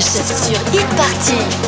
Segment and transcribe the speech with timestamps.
[0.00, 1.67] sur Hit Party.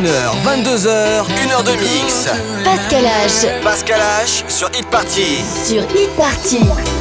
[0.00, 2.26] 21h, 22h, 1h de mix.
[2.64, 3.62] Pascal H.
[3.62, 5.44] Pascal H sur Hit Party.
[5.66, 6.99] Sur Hit Party.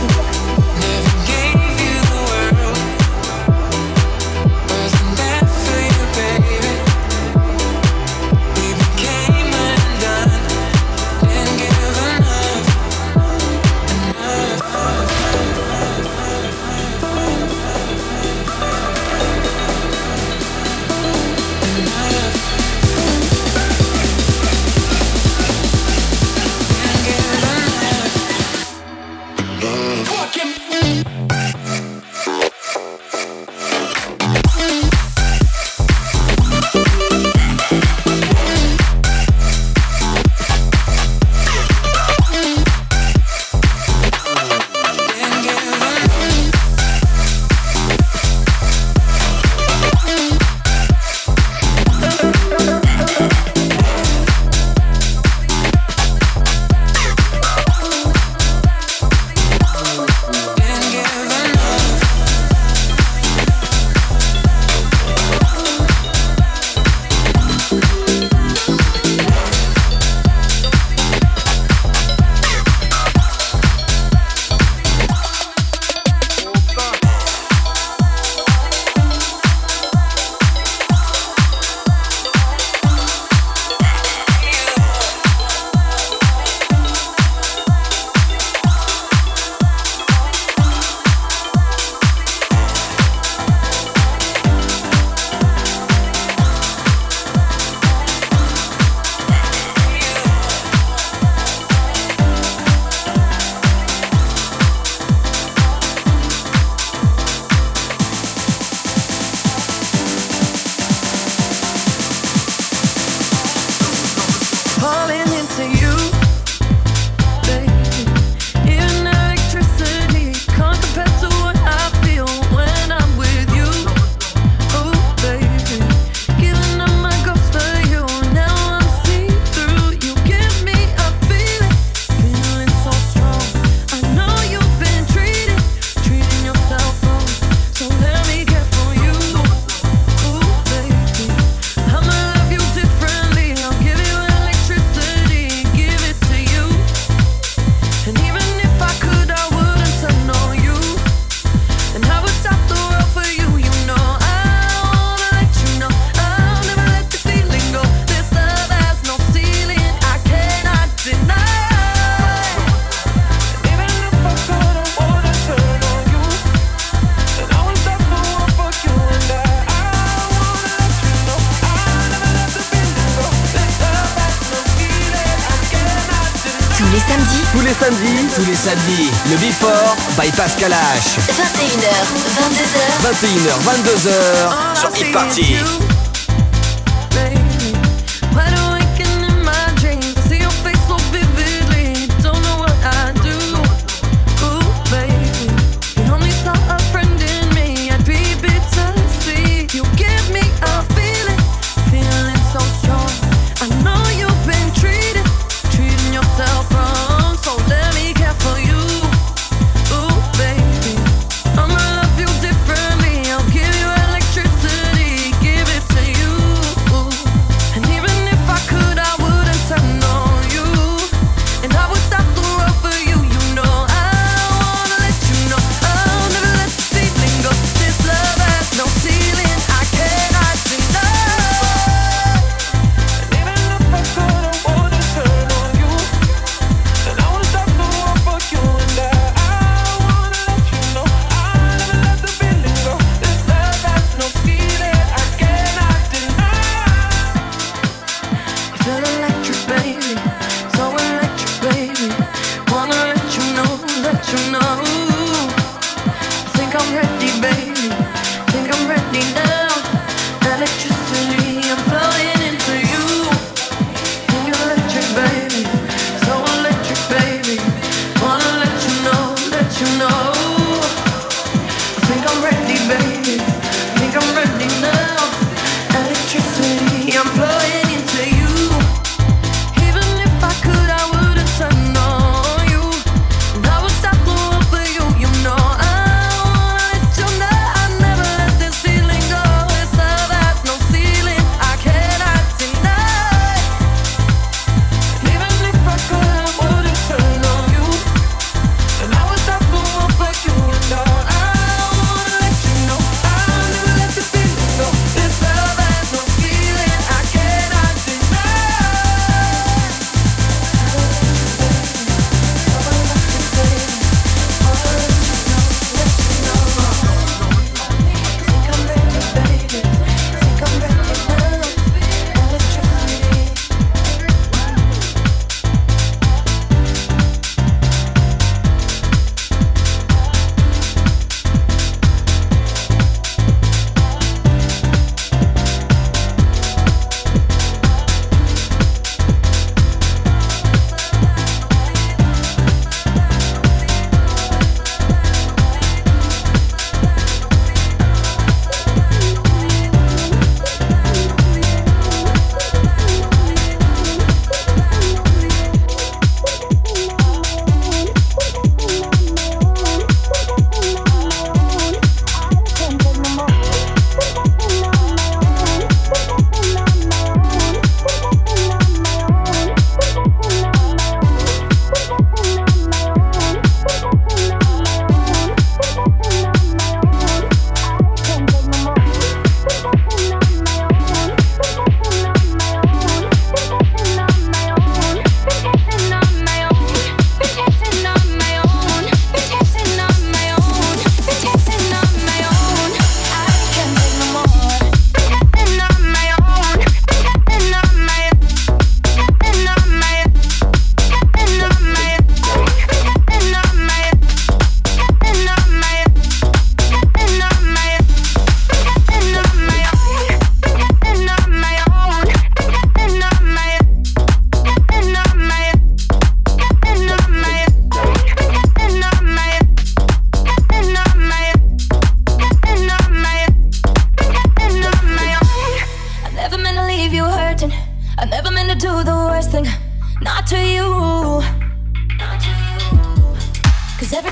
[178.75, 181.17] Le Before by Pascal H.
[181.31, 181.89] 21h,
[182.35, 182.77] 22h.
[183.03, 185.98] 21h, 22h sur Hit Party.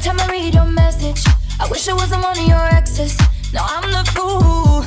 [0.08, 1.22] time I read your message,
[1.60, 3.17] I wish I wasn't one of your exes.
[3.54, 4.84] No, I'm the fool.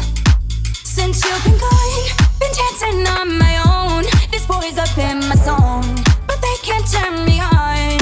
[0.72, 2.04] Since you've been gone,
[2.40, 4.04] been dancing on my own.
[4.30, 5.85] This boy's up in my song,
[6.26, 7.98] but they can't turn me on.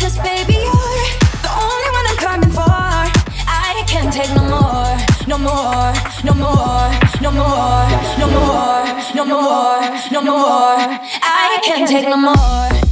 [0.00, 1.04] Cause baby, you're
[1.44, 2.64] the only one I'm coming for.
[2.64, 4.96] I can't take no more,
[5.28, 5.92] no more,
[6.24, 6.88] no more,
[7.20, 7.84] no more,
[8.20, 8.84] no more,
[9.14, 9.80] no more,
[10.14, 10.80] no more.
[11.20, 12.87] I can't take no more.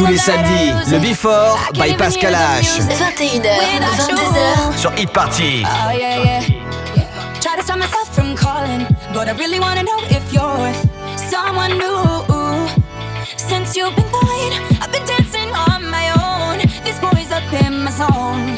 [0.00, 2.80] Tous les samedis, le Before by Pascal H.
[2.80, 3.42] 21h,
[3.98, 4.78] 22h.
[4.78, 5.62] Sur Hit Party.
[5.62, 6.40] Oh, yeah, yeah.
[7.38, 10.72] Try to stop myself from calling, but I really wanna know if you're
[11.18, 12.00] someone new.
[13.36, 16.60] Since you've been gone, I've been dancing on my own.
[16.82, 18.49] These boys up in my zone,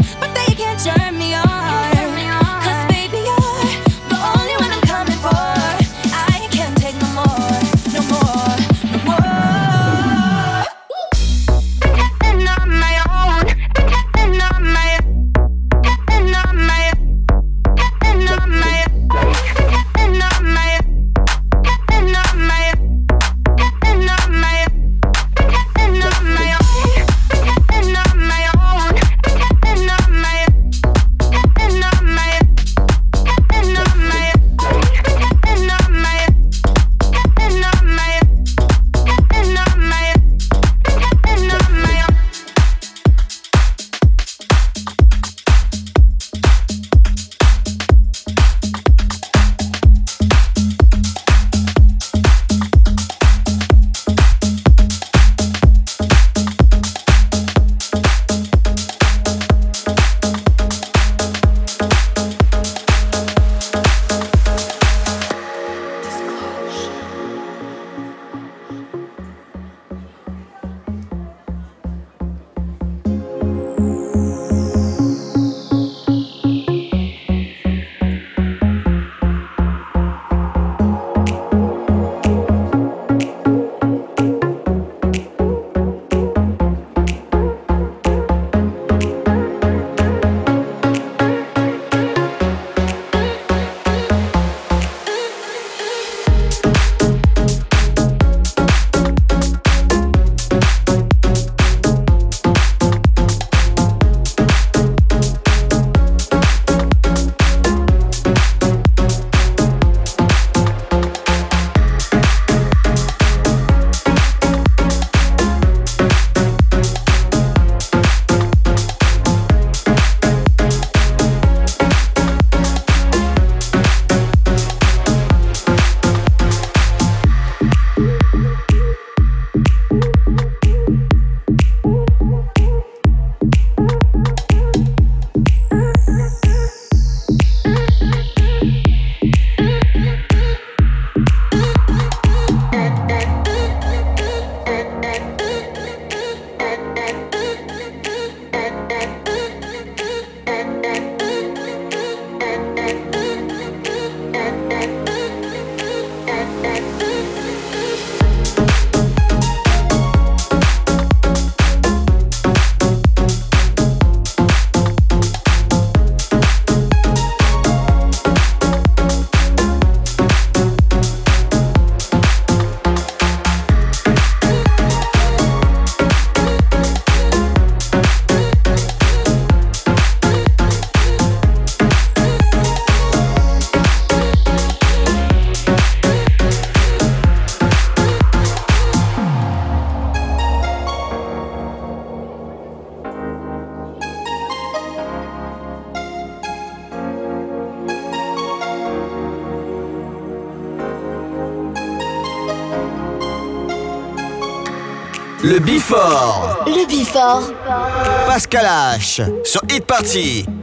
[208.27, 209.22] Pascal H.
[209.44, 210.62] Sur Hit Party.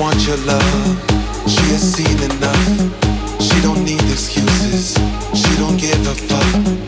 [0.00, 1.10] want your love.
[1.46, 3.42] She has seen enough.
[3.42, 4.94] She don't need excuses.
[5.34, 6.79] She don't give a fuck.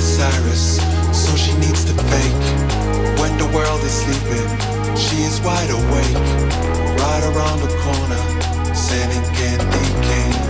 [0.00, 0.76] Cyrus,
[1.12, 2.44] so she needs to fake.
[3.20, 4.48] When the world is sleeping,
[4.96, 6.16] she is wide awake.
[6.98, 10.49] Right around the corner, San Encandique.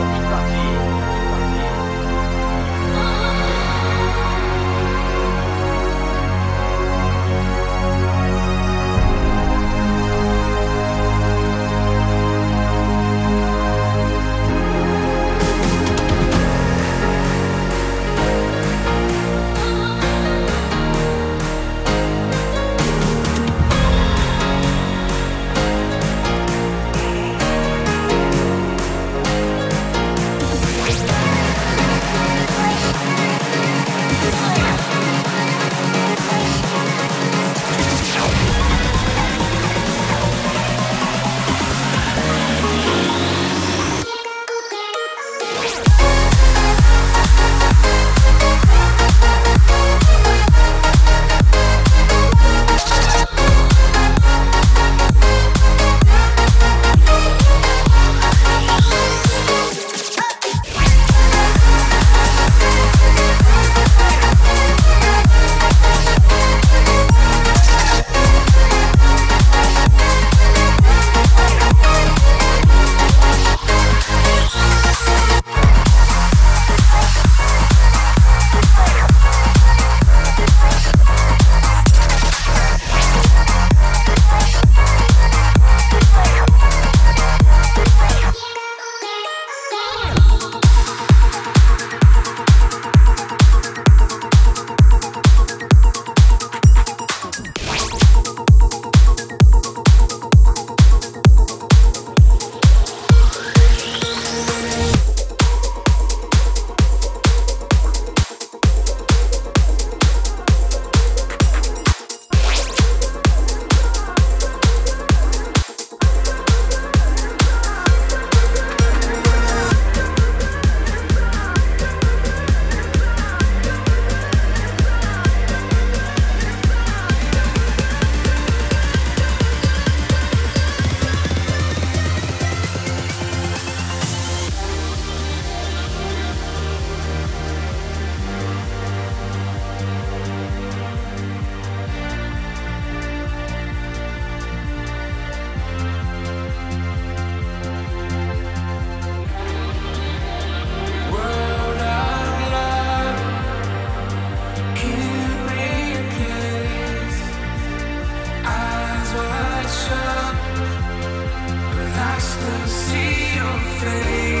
[162.21, 164.40] Just to see your face.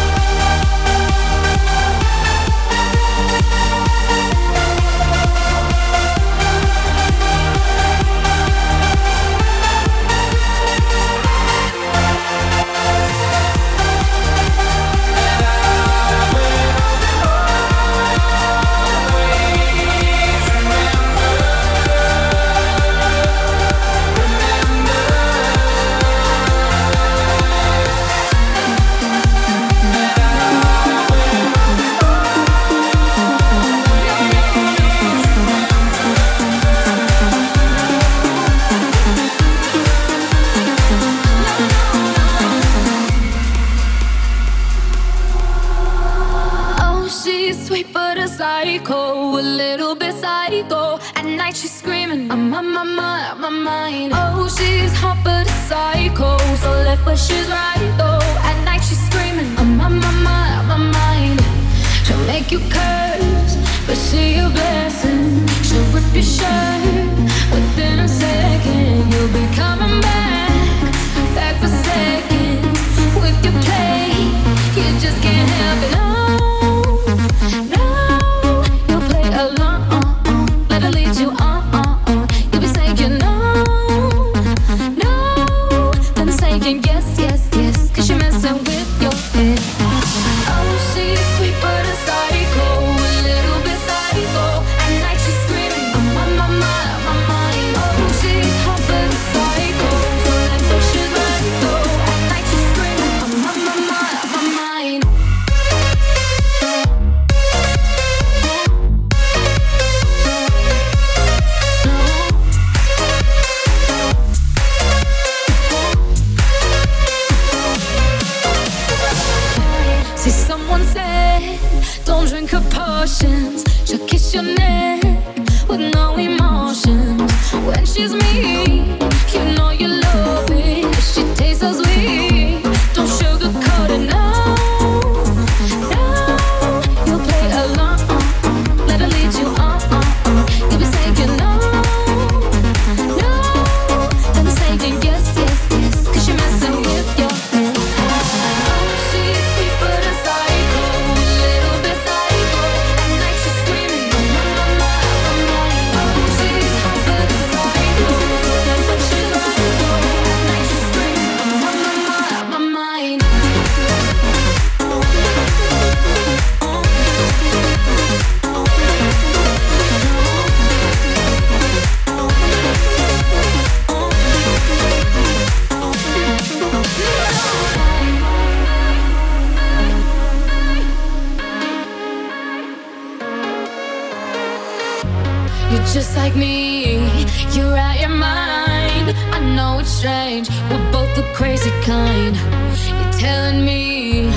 [190.71, 192.33] We're both the crazy kind.
[192.33, 194.27] You're telling me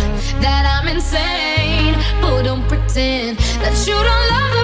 [0.40, 4.63] that I'm insane, but don't pretend that you don't love me.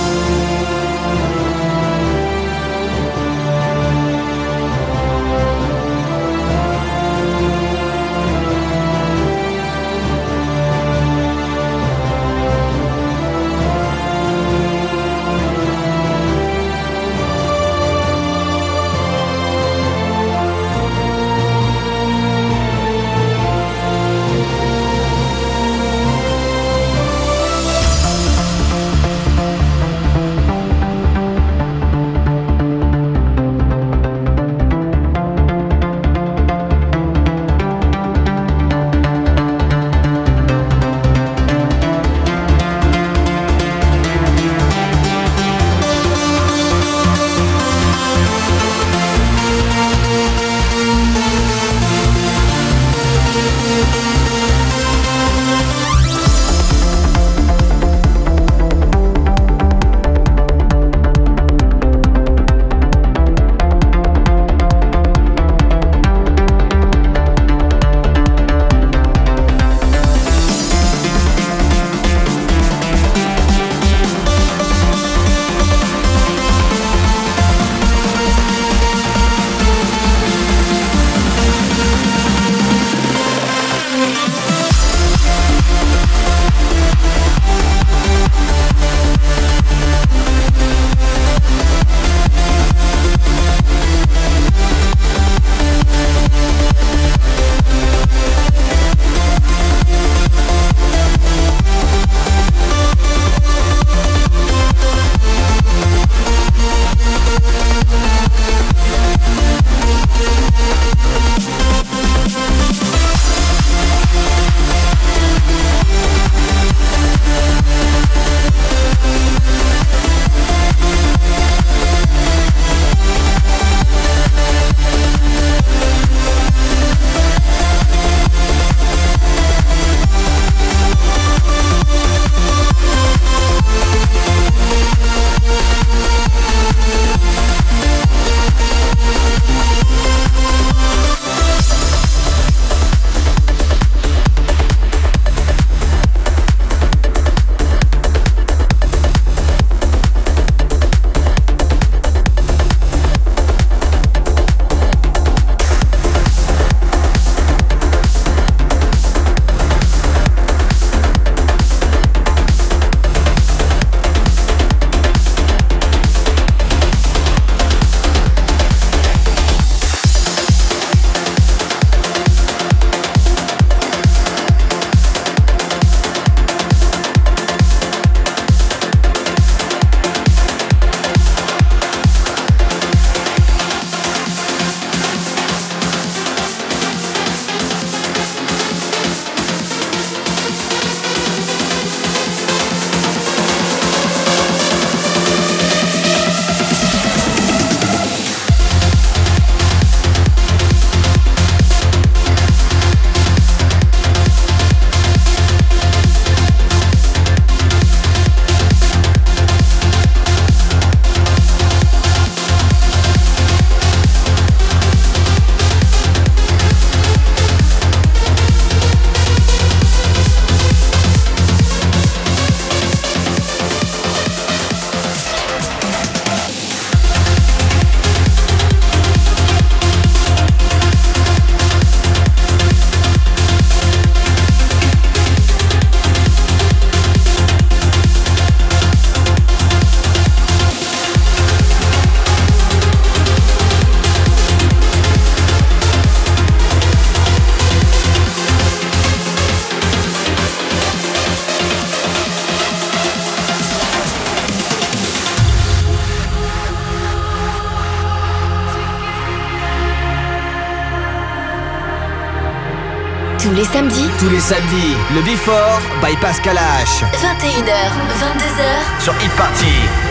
[264.51, 267.05] Samedis, le Before by Pascal H.
[267.13, 267.71] 21h,
[268.19, 269.01] 22h.
[269.01, 270.10] Sur Hit Party.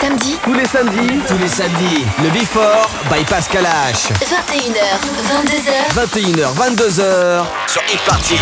[0.00, 0.38] Samedis.
[0.42, 1.20] Tous les samedis.
[1.28, 2.04] Tous les samedis.
[2.22, 4.10] Le Before by Pascal H.
[4.22, 4.98] 21h,
[5.28, 5.94] 22h.
[5.94, 8.36] 21h, 22h sur Hit Party.